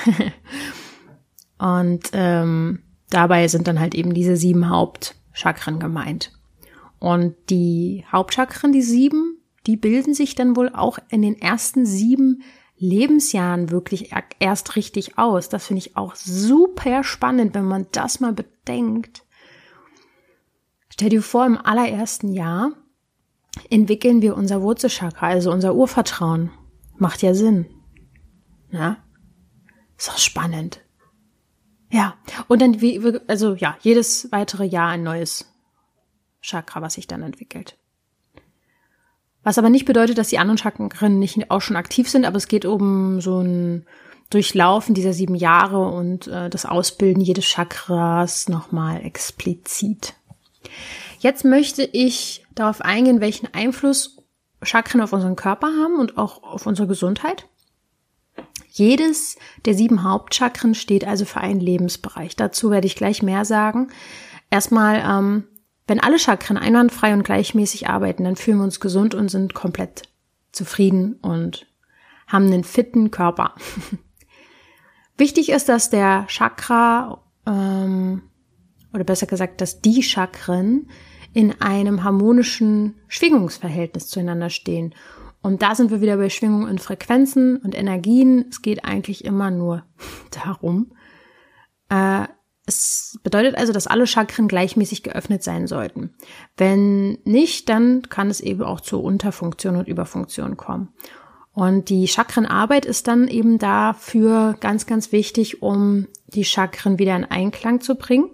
[1.59, 6.33] und ähm, dabei sind dann halt eben diese sieben Hauptchakren gemeint.
[6.99, 12.43] Und die Hauptchakren, die sieben, die bilden sich dann wohl auch in den ersten sieben
[12.79, 15.49] Lebensjahren wirklich erst richtig aus.
[15.49, 19.25] Das finde ich auch super spannend, wenn man das mal bedenkt.
[20.89, 22.73] Stell dir vor, im allerersten Jahr
[23.71, 26.51] entwickeln wir unser Wurzelchakra, also unser Urvertrauen.
[26.97, 27.67] Macht ja Sinn.
[28.71, 28.99] Ja?
[29.97, 30.81] Ist auch spannend.
[31.91, 32.15] Ja.
[32.49, 35.47] Und dann, wie, also ja, jedes weitere Jahr ein neues
[36.41, 37.77] Chakra, was sich dann entwickelt.
[39.43, 42.49] Was aber nicht bedeutet, dass die anderen Chakren nicht auch schon aktiv sind, aber es
[42.49, 43.87] geht um so ein
[44.31, 50.15] Durchlaufen dieser sieben Jahre und äh, das Ausbilden jedes Chakras nochmal explizit.
[51.25, 54.19] Jetzt möchte ich darauf eingehen, welchen Einfluss
[54.63, 57.49] Chakren auf unseren Körper haben und auch auf unsere Gesundheit.
[58.69, 62.37] Jedes der sieben Hauptchakren steht also für einen Lebensbereich.
[62.37, 63.89] Dazu werde ich gleich mehr sagen.
[64.51, 65.45] Erstmal, ähm,
[65.87, 70.03] wenn alle Chakren einwandfrei und gleichmäßig arbeiten, dann fühlen wir uns gesund und sind komplett
[70.53, 71.67] zufrieden und
[72.27, 73.55] haben einen fitten Körper.
[75.17, 78.25] Wichtig ist, dass der Chakra, ähm,
[78.93, 80.91] oder besser gesagt, dass die Chakren
[81.35, 84.95] in einem harmonischen Schwingungsverhältnis zueinander stehen.
[85.43, 88.47] Und da sind wir wieder bei Schwingungen und Frequenzen und Energien.
[88.49, 89.85] Es geht eigentlich immer nur
[90.31, 90.93] darum,
[91.91, 92.27] äh,
[92.67, 96.15] es bedeutet also, dass alle Chakren gleichmäßig geöffnet sein sollten.
[96.57, 100.89] Wenn nicht, dann kann es eben auch zur Unterfunktion und Überfunktion kommen.
[101.53, 107.25] Und die Chakrenarbeit ist dann eben dafür ganz, ganz wichtig, um die Chakren wieder in
[107.25, 108.31] Einklang zu bringen.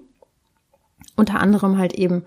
[1.16, 2.24] Unter anderem halt eben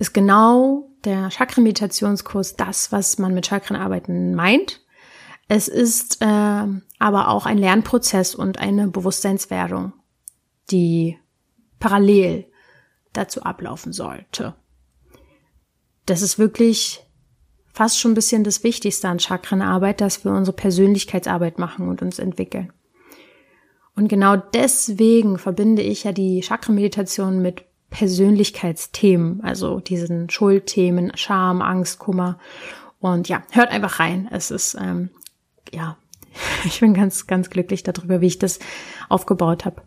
[0.00, 4.80] ist genau der Chakrenmeditationskurs das, was man mit Chakrenarbeiten meint.
[5.46, 6.64] Es ist äh,
[6.98, 9.92] aber auch ein Lernprozess und eine Bewusstseinswerdung
[10.70, 11.18] die
[11.78, 12.46] parallel
[13.12, 14.54] dazu ablaufen sollte.
[16.06, 17.04] Das ist wirklich
[17.72, 22.18] fast schon ein bisschen das Wichtigste an Chakrenarbeit, dass wir unsere Persönlichkeitsarbeit machen und uns
[22.18, 22.72] entwickeln.
[23.96, 31.98] Und genau deswegen verbinde ich ja die Chakrenmeditation mit Persönlichkeitsthemen, also diesen Schuldthemen, Scham, Angst,
[31.98, 32.38] Kummer.
[33.00, 34.28] Und ja, hört einfach rein.
[34.30, 35.10] Es ist, ähm,
[35.72, 35.96] ja,
[36.64, 38.58] ich bin ganz, ganz glücklich darüber, wie ich das
[39.08, 39.82] aufgebaut habe.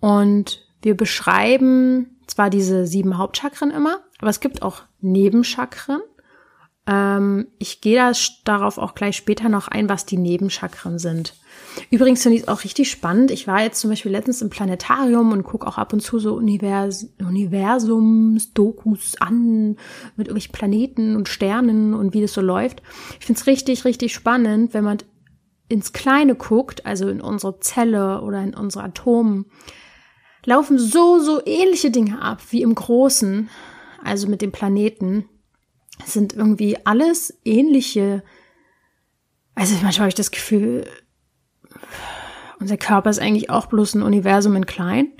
[0.00, 6.00] Und wir beschreiben zwar diese sieben Hauptchakren immer, aber es gibt auch Nebenchakren.
[6.86, 8.12] Ähm, ich gehe da,
[8.44, 11.34] darauf auch gleich später noch ein, was die Nebenchakren sind.
[11.90, 13.30] Übrigens finde ich es auch richtig spannend.
[13.30, 16.34] Ich war jetzt zum Beispiel letztens im Planetarium und gucke auch ab und zu so
[16.34, 19.76] Univers Universums-Dokus an
[20.16, 22.82] mit irgendwelchen Planeten und Sternen und wie das so läuft.
[23.18, 24.98] Ich finde es richtig, richtig spannend, wenn man
[25.68, 29.46] ins Kleine guckt, also in unsere Zelle oder in unsere Atomen
[30.44, 33.50] laufen so, so ähnliche Dinge ab wie im Großen,
[34.02, 35.28] also mit dem Planeten.
[36.04, 38.22] Es sind irgendwie alles ähnliche.
[39.54, 40.86] Also manchmal habe ich das Gefühl,
[42.58, 45.12] unser Körper ist eigentlich auch bloß ein Universum in klein.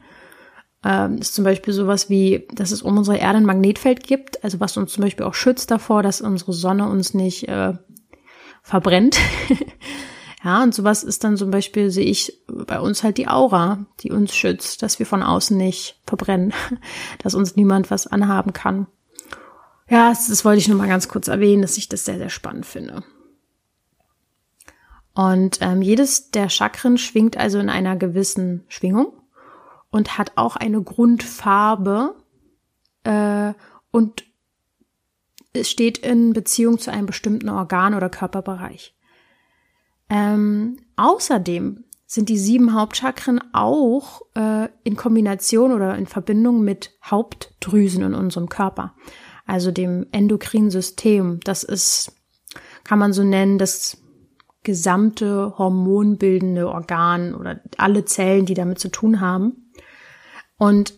[0.82, 4.60] Ähm, ist zum Beispiel sowas wie, dass es um unsere Erde ein Magnetfeld gibt, also
[4.60, 7.74] was uns zum Beispiel auch schützt davor, dass unsere Sonne uns nicht äh,
[8.62, 9.18] verbrennt.
[10.42, 14.10] Ja, und sowas ist dann zum Beispiel, sehe ich bei uns halt die Aura, die
[14.10, 16.54] uns schützt, dass wir von außen nicht verbrennen,
[17.22, 18.86] dass uns niemand was anhaben kann.
[19.90, 22.64] Ja, das, wollte ich nur mal ganz kurz erwähnen, dass ich das sehr, sehr spannend
[22.64, 23.02] finde.
[25.14, 29.12] Und ähm, jedes der Chakren schwingt also in einer gewissen Schwingung
[29.90, 32.14] und hat auch eine Grundfarbe
[33.02, 33.52] äh,
[33.90, 34.24] und
[35.52, 38.94] es steht in Beziehung zu einem bestimmten Organ oder Körperbereich.
[40.08, 48.04] Ähm, außerdem sind die sieben Hauptchakren auch äh, in Kombination oder in Verbindung mit Hauptdrüsen
[48.04, 48.94] in unserem Körper,
[49.50, 51.40] also dem endokrinen System.
[51.42, 52.12] Das ist,
[52.84, 53.98] kann man so nennen, das
[54.62, 59.72] gesamte hormonbildende Organ oder alle Zellen, die damit zu tun haben.
[60.56, 60.94] Und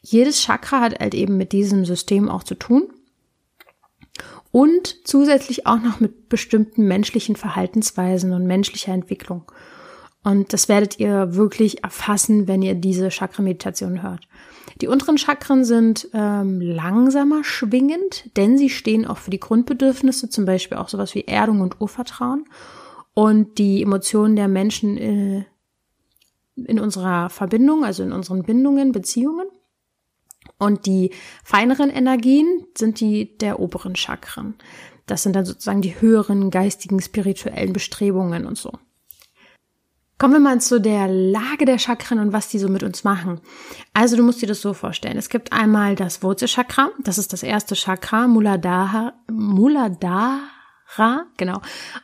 [0.00, 2.88] jedes Chakra hat halt eben mit diesem System auch zu tun
[4.52, 9.50] und zusätzlich auch noch mit bestimmten menschlichen Verhaltensweisen und menschlicher Entwicklung.
[10.24, 14.28] Und das werdet ihr wirklich erfassen, wenn ihr diese Chakra-Meditation hört.
[14.80, 20.44] Die unteren Chakren sind ähm, langsamer schwingend, denn sie stehen auch für die Grundbedürfnisse, zum
[20.44, 22.44] Beispiel auch sowas wie Erdung und Urvertrauen
[23.14, 25.44] und die Emotionen der Menschen äh,
[26.54, 29.48] in unserer Verbindung, also in unseren Bindungen, Beziehungen.
[30.58, 31.12] Und die
[31.44, 34.54] feineren Energien sind die der oberen Chakren.
[35.06, 38.72] Das sind dann sozusagen die höheren geistigen, spirituellen Bestrebungen und so.
[40.18, 43.40] Kommen wir mal zu der Lage der Chakren und was die so mit uns machen.
[43.94, 45.16] Also du musst dir das so vorstellen.
[45.16, 50.40] Es gibt einmal das Wurzelchakra, das ist das erste Chakra, Muladhara, Muladhara,
[51.36, 51.60] genau.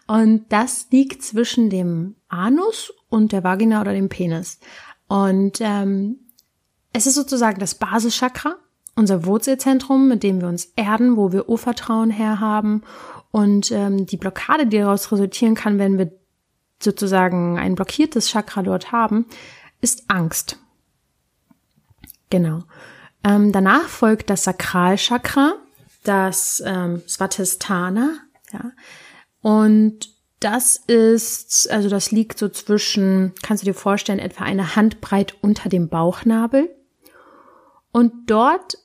[0.07, 4.61] Und das liegt zwischen dem Anus und der Vagina oder dem Penis.
[5.09, 6.21] Und ähm,
[6.93, 8.55] es ist sozusagen das Basischakra,
[8.95, 12.85] unser Wurzelzentrum, mit dem wir uns erden, wo wir Urvertrauen herhaben.
[13.33, 16.13] Und ähm, die Blockade, die daraus resultieren kann, wenn wir
[16.83, 19.27] sozusagen ein blockiertes Chakra dort haben,
[19.81, 20.59] ist Angst.
[22.31, 22.65] Genau.
[23.23, 25.55] Ähm, danach folgt das Sakralchakra,
[26.03, 28.19] das ähm, Svatistana,
[28.53, 28.73] ja.
[29.41, 35.35] Und das ist, also das liegt so zwischen, kannst du dir vorstellen, etwa eine Handbreit
[35.41, 36.69] unter dem Bauchnabel.
[37.93, 38.77] Und dort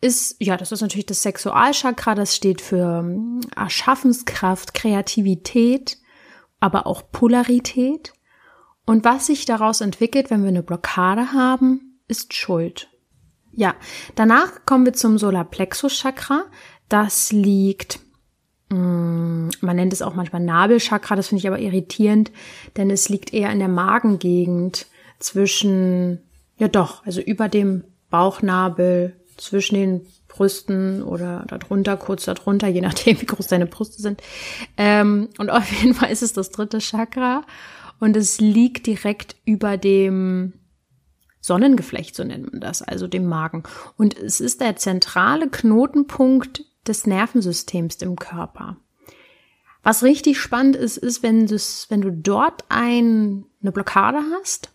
[0.00, 5.98] ist, ja, das ist natürlich das Sexualchakra, das steht für ähm, Erschaffenskraft, Kreativität,
[6.64, 8.14] aber auch Polarität.
[8.86, 12.88] Und was sich daraus entwickelt, wenn wir eine Blockade haben, ist Schuld.
[13.52, 13.74] Ja,
[14.14, 16.46] danach kommen wir zum Solarplexus-Chakra.
[16.88, 18.00] Das liegt,
[18.70, 22.32] mm, man nennt es auch manchmal Nabelchakra, das finde ich aber irritierend,
[22.78, 24.86] denn es liegt eher in der Magengegend
[25.18, 26.22] zwischen,
[26.56, 33.20] ja doch, also über dem Bauchnabel, zwischen den Brüsten oder darunter, kurz darunter, je nachdem,
[33.20, 34.20] wie groß deine Brüste sind.
[34.76, 37.42] Ähm, und auf jeden Fall ist es das dritte Chakra
[38.00, 40.54] und es liegt direkt über dem
[41.40, 43.62] Sonnengeflecht, so nennt man das, also dem Magen.
[43.96, 48.76] Und es ist der zentrale Knotenpunkt des Nervensystems im Körper.
[49.82, 54.70] Was richtig spannend ist, ist, wenn, wenn du dort ein, eine Blockade hast,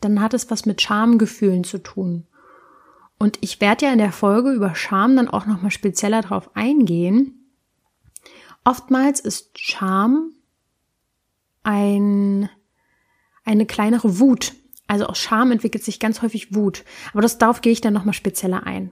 [0.00, 2.26] dann hat es was mit Schamgefühlen zu tun.
[3.22, 7.46] Und ich werde ja in der Folge über Scham dann auch nochmal spezieller drauf eingehen.
[8.64, 10.32] Oftmals ist Scham
[11.62, 12.50] ein,
[13.44, 14.54] eine kleinere Wut.
[14.88, 16.82] Also aus Scham entwickelt sich ganz häufig Wut.
[17.12, 18.90] Aber das, darauf gehe ich dann nochmal spezieller ein.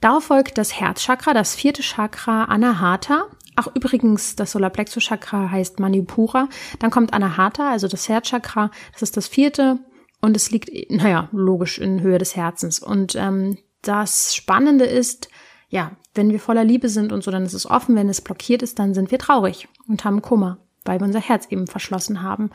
[0.00, 3.26] Darauf folgt das Herzchakra, das vierte Chakra Anahata.
[3.54, 6.48] Ach, übrigens, das Solarplexus-Chakra heißt Manipura.
[6.80, 8.72] Dann kommt Anahata, also das Herzchakra.
[8.92, 9.78] Das ist das vierte.
[10.26, 12.80] Und es liegt, naja, logisch in Höhe des Herzens.
[12.80, 15.28] Und ähm, das Spannende ist,
[15.68, 17.94] ja, wenn wir voller Liebe sind und so, dann ist es offen.
[17.94, 21.46] Wenn es blockiert ist, dann sind wir traurig und haben Kummer, weil wir unser Herz
[21.50, 22.50] eben verschlossen haben.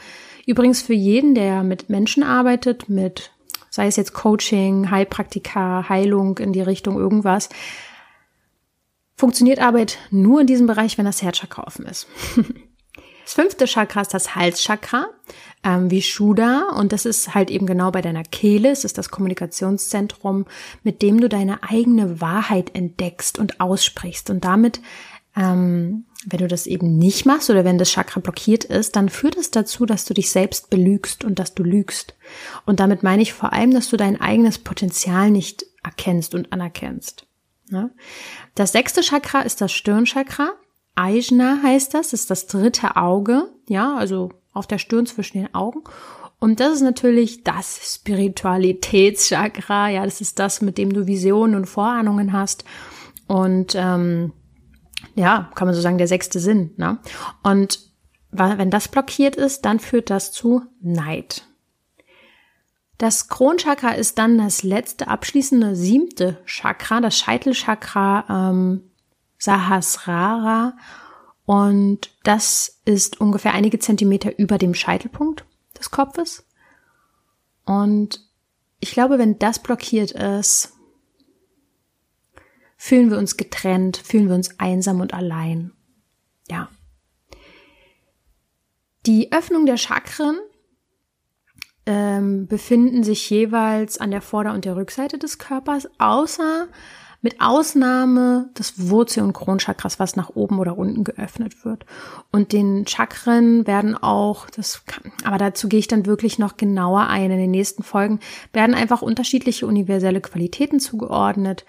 [0.45, 3.31] Übrigens für jeden, der mit Menschen arbeitet, mit,
[3.69, 7.47] sei es jetzt Coaching, Heilpraktika, Heilung in die Richtung irgendwas,
[9.15, 12.05] funktioniert Arbeit nur in diesem Bereich, wenn das Herzchakra offen ist.
[13.31, 15.07] Das fünfte Chakra ist das Halschakra,
[15.63, 16.71] ähm, wie Shuda.
[16.75, 18.71] Und das ist halt eben genau bei deiner Kehle.
[18.71, 20.47] Es ist das Kommunikationszentrum,
[20.83, 24.29] mit dem du deine eigene Wahrheit entdeckst und aussprichst.
[24.29, 24.81] Und damit,
[25.37, 29.37] ähm, wenn du das eben nicht machst oder wenn das Chakra blockiert ist, dann führt
[29.37, 32.15] es dazu, dass du dich selbst belügst und dass du lügst.
[32.65, 37.27] Und damit meine ich vor allem, dass du dein eigenes Potenzial nicht erkennst und anerkennst.
[37.69, 37.91] Ne?
[38.55, 40.51] Das sechste Chakra ist das Stirnchakra.
[40.95, 45.83] Ajna heißt das, ist das dritte Auge, ja, also auf der Stirn zwischen den Augen.
[46.39, 51.65] Und das ist natürlich das Spiritualitätschakra, ja, das ist das, mit dem du Visionen und
[51.67, 52.65] Vorahnungen hast.
[53.27, 54.33] Und ähm,
[55.15, 56.71] ja, kann man so sagen, der sechste Sinn.
[56.77, 56.97] Ne?
[57.43, 57.79] Und
[58.31, 61.43] wenn das blockiert ist, dann führt das zu Neid.
[62.97, 68.90] Das Kronchakra ist dann das letzte abschließende siebte Chakra, das Scheitelchakra ähm,
[69.41, 70.77] Sahasrara
[71.45, 75.45] und das ist ungefähr einige Zentimeter über dem Scheitelpunkt
[75.77, 76.45] des Kopfes.
[77.65, 78.21] Und
[78.79, 80.73] ich glaube, wenn das blockiert ist,
[82.77, 85.71] fühlen wir uns getrennt, fühlen wir uns einsam und allein.
[86.47, 86.69] Ja.
[89.07, 90.37] Die Öffnung der Chakren
[91.87, 96.67] ähm, befinden sich jeweils an der Vorder- und der Rückseite des Körpers, außer
[97.21, 101.85] mit Ausnahme des Wurzel- und Kronchakras, was nach oben oder unten geöffnet wird.
[102.31, 107.07] Und den Chakren werden auch, das kann, aber dazu gehe ich dann wirklich noch genauer
[107.07, 108.19] ein in den nächsten Folgen,
[108.53, 111.65] werden einfach unterschiedliche universelle Qualitäten zugeordnet.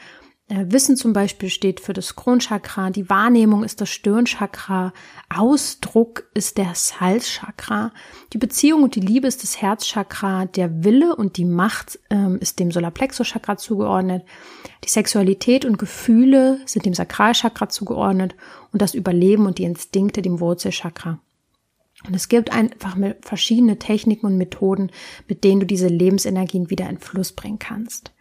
[0.48, 4.92] Äh, Wissen zum Beispiel steht für das Kronchakra, die Wahrnehmung ist das Stirnchakra,
[5.28, 7.92] Ausdruck ist das Halschakra,
[8.32, 12.58] die Beziehung und die Liebe ist das Herzchakra, der Wille und die Macht ähm, ist
[12.58, 14.24] dem Solarplexuschakra zugeordnet,
[14.84, 18.34] die Sexualität und Gefühle sind dem Sakralchakra zugeordnet
[18.72, 21.20] und das Überleben und die Instinkte dem Wurzelchakra.
[22.04, 24.90] Und es gibt einfach verschiedene Techniken und Methoden,
[25.28, 28.12] mit denen du diese Lebensenergien wieder in Fluss bringen kannst.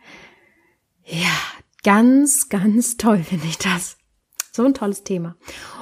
[1.03, 3.97] Ja, Ganz, ganz toll finde ich das.
[4.51, 5.36] So ein tolles Thema.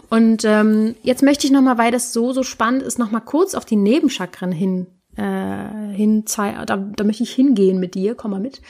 [0.09, 3.65] Und ähm, jetzt möchte ich nochmal, weil das so, so spannend ist, nochmal kurz auf
[3.65, 4.87] die Nebenchakren hin
[5.19, 8.61] äh, hin, da, da möchte ich hingehen mit dir, komm mal mit.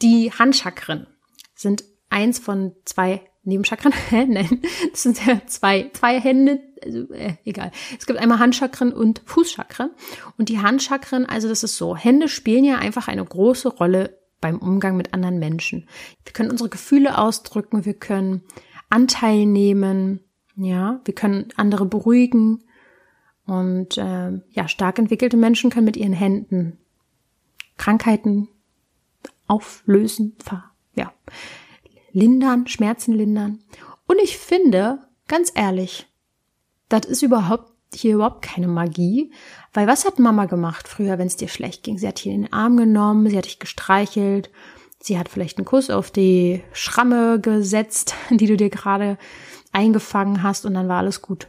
[0.00, 1.06] Die Handchakren
[1.54, 3.92] sind eins von zwei Nebenchakren.
[4.10, 7.70] Nein, das sind ja zwei, zwei Hände, also, äh, egal.
[7.98, 9.90] Es gibt einmal Handchakren und Fußchakren.
[10.38, 14.58] Und die Handchakren, also das ist so, Hände spielen ja einfach eine große Rolle beim
[14.58, 15.88] Umgang mit anderen Menschen.
[16.24, 18.42] Wir können unsere Gefühle ausdrücken, wir können
[18.90, 20.20] Anteil nehmen,
[20.56, 22.62] ja, wir können andere beruhigen,
[23.46, 26.78] und äh, ja, stark entwickelte Menschen können mit ihren Händen
[27.76, 28.48] Krankheiten
[29.46, 30.36] auflösen,
[30.94, 31.12] ja,
[32.12, 33.58] lindern, Schmerzen lindern.
[34.06, 36.06] Und ich finde, ganz ehrlich,
[36.88, 39.32] das ist überhaupt hier überhaupt keine Magie,
[39.72, 41.98] weil was hat Mama gemacht früher, wenn es dir schlecht ging?
[41.98, 44.50] Sie hat in den Arm genommen, sie hat dich gestreichelt,
[45.00, 49.18] sie hat vielleicht einen Kuss auf die Schramme gesetzt, die du dir gerade
[49.72, 51.48] eingefangen hast und dann war alles gut.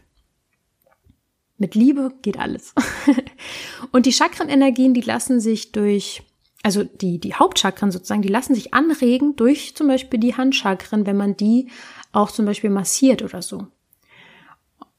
[1.57, 2.73] Mit Liebe geht alles.
[3.91, 6.23] und die Chakrenenergien, die lassen sich durch,
[6.63, 11.17] also die, die Hauptchakren sozusagen, die lassen sich anregen durch zum Beispiel die Handchakren, wenn
[11.17, 11.69] man die
[12.11, 13.67] auch zum Beispiel massiert oder so.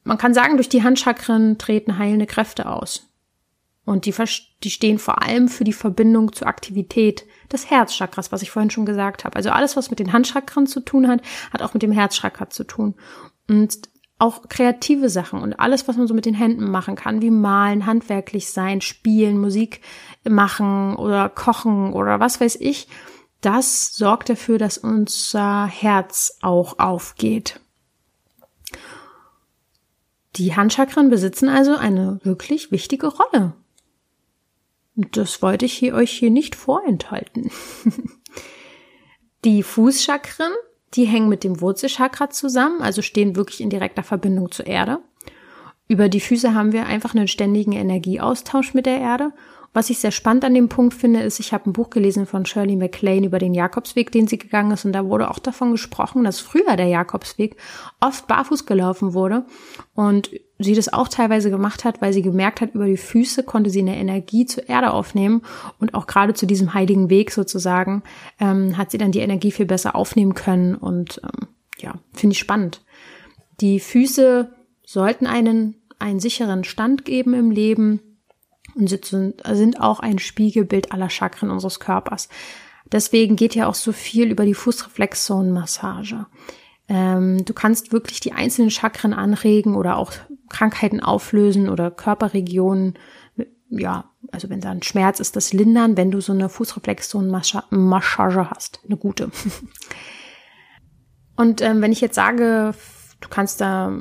[0.04, 3.08] Man kann sagen, durch die Handchakren treten heilende Kräfte aus.
[3.84, 4.14] Und die,
[4.62, 8.86] die stehen vor allem für die Verbindung zur Aktivität des Herzchakras, was ich vorhin schon
[8.86, 9.36] gesagt habe.
[9.36, 11.20] Also alles, was mit den Handchakren zu tun hat,
[11.52, 12.94] hat auch mit dem Herzchakra zu tun.
[13.48, 13.88] Und
[14.18, 17.84] auch kreative Sachen und alles, was man so mit den Händen machen kann, wie malen,
[17.84, 19.80] handwerklich sein, spielen, Musik
[20.22, 22.88] machen oder kochen oder was weiß ich,
[23.40, 27.60] das sorgt dafür, dass unser Herz auch aufgeht.
[30.36, 33.54] Die Handchakren besitzen also eine wirklich wichtige Rolle.
[34.94, 37.50] Das wollte ich hier euch hier nicht vorenthalten.
[39.44, 40.52] Die Fußchakren
[40.94, 45.00] die hängen mit dem Wurzelchakra zusammen, also stehen wirklich in direkter Verbindung zur Erde.
[45.88, 49.32] Über die Füße haben wir einfach einen ständigen Energieaustausch mit der Erde
[49.74, 52.46] was ich sehr spannend an dem Punkt finde, ist, ich habe ein Buch gelesen von
[52.46, 56.24] Shirley MacLaine über den Jakobsweg, den sie gegangen ist, und da wurde auch davon gesprochen,
[56.24, 57.56] dass früher der Jakobsweg
[58.00, 59.44] oft barfuß gelaufen wurde
[59.94, 63.68] und sie das auch teilweise gemacht hat, weil sie gemerkt hat, über die Füße konnte
[63.68, 65.42] sie eine Energie zur Erde aufnehmen
[65.80, 68.04] und auch gerade zu diesem heiligen Weg sozusagen
[68.38, 71.48] ähm, hat sie dann die Energie viel besser aufnehmen können und ähm,
[71.78, 72.84] ja, finde ich spannend.
[73.60, 74.54] Die Füße
[74.86, 78.00] sollten einen einen sicheren Stand geben im Leben
[78.74, 82.28] und sind auch ein Spiegelbild aller Chakren unseres Körpers.
[82.90, 86.26] Deswegen geht ja auch so viel über die Fußreflexzonenmassage.
[86.88, 90.12] Ähm, du kannst wirklich die einzelnen Chakren anregen oder auch
[90.50, 92.94] Krankheiten auflösen oder Körperregionen.
[93.70, 98.80] Ja, also wenn da ein Schmerz ist, das lindern, wenn du so eine Fußreflexzonenmassage hast.
[98.84, 99.30] Eine gute.
[101.36, 102.74] Und ähm, wenn ich jetzt sage,
[103.20, 103.92] du kannst da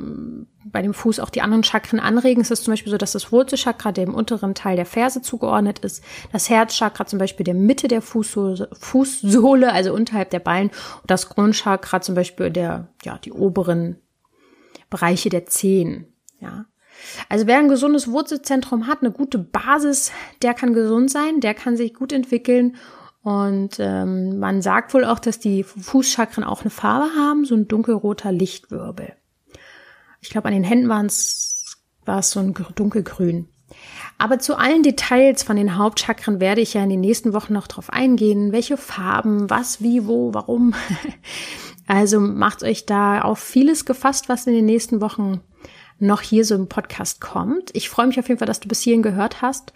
[0.64, 2.40] bei dem Fuß auch die anderen Chakren anregen.
[2.40, 6.02] Es ist zum Beispiel so, dass das Wurzelchakra dem unteren Teil der Ferse zugeordnet ist,
[6.32, 10.70] das Herzchakra zum Beispiel der Mitte der Fußsohle, Fußsohle also unterhalb der Ballen
[11.02, 13.96] und das Kronchakra zum Beispiel der, ja, die oberen
[14.90, 16.66] Bereiche der Zehen, ja.
[17.28, 20.12] Also wer ein gesundes Wurzelzentrum hat, eine gute Basis,
[20.42, 22.76] der kann gesund sein, der kann sich gut entwickeln
[23.22, 27.66] und ähm, man sagt wohl auch, dass die Fußchakren auch eine Farbe haben, so ein
[27.66, 29.14] dunkelroter Lichtwirbel.
[30.24, 33.46] Ich glaube, an den Händen war es so ein dunkelgrün.
[34.16, 37.66] Aber zu allen Details von den Hauptchakren werde ich ja in den nächsten Wochen noch
[37.66, 38.50] drauf eingehen.
[38.50, 40.74] Welche Farben, was, wie, wo, warum.
[41.86, 45.42] Also macht euch da auf vieles gefasst, was in den nächsten Wochen
[45.98, 47.72] noch hier so im Podcast kommt.
[47.74, 49.74] Ich freue mich auf jeden Fall, dass du bis hierhin gehört hast.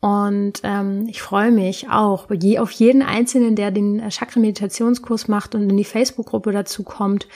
[0.00, 5.78] Und ähm, ich freue mich auch auf jeden Einzelnen, der den Chakra-Meditationskurs macht und in
[5.78, 7.26] die Facebook-Gruppe dazu kommt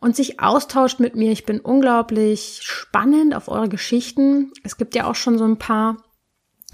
[0.00, 1.32] und sich austauscht mit mir.
[1.32, 4.52] Ich bin unglaublich spannend auf eure Geschichten.
[4.62, 5.96] Es gibt ja auch schon so ein paar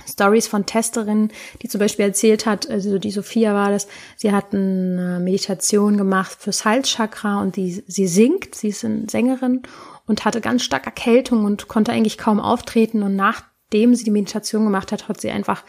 [0.09, 4.53] Stories von Testerinnen, die zum Beispiel erzählt hat, also die Sophia war das, sie hat
[4.53, 9.63] eine Meditation gemacht fürs Halschakra und die, sie singt, sie ist eine Sängerin
[10.07, 14.65] und hatte ganz stark Erkältung und konnte eigentlich kaum auftreten und nachdem sie die Meditation
[14.65, 15.63] gemacht hat, hat sie einfach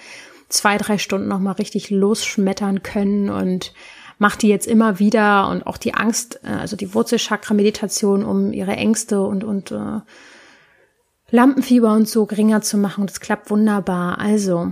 [0.50, 3.74] zwei, drei Stunden nochmal richtig losschmettern können und
[4.24, 8.72] macht die jetzt immer wieder und auch die Angst, äh, also die Wurzelchakra-Meditation, um ihre
[8.72, 10.00] Ängste und, und äh,
[11.30, 13.06] Lampenfieber und so geringer zu machen.
[13.06, 14.20] Das klappt wunderbar.
[14.20, 14.72] Also,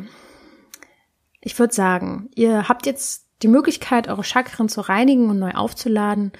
[1.41, 6.31] ich würde sagen, ihr habt jetzt die Möglichkeit, eure Chakren zu reinigen und neu aufzuladen.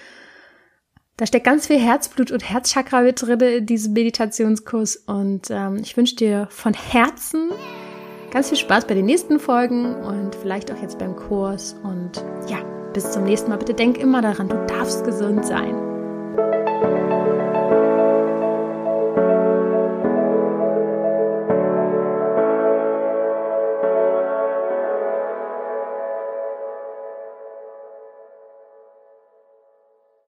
[1.17, 4.95] Da steckt ganz viel Herzblut und Herzchakra mit drin in diesem Meditationskurs.
[4.95, 7.49] Und ähm, ich wünsche dir von Herzen
[8.31, 11.75] ganz viel Spaß bei den nächsten Folgen und vielleicht auch jetzt beim Kurs.
[11.83, 13.57] Und ja, bis zum nächsten Mal.
[13.57, 15.90] Bitte denk immer daran, du darfst gesund sein.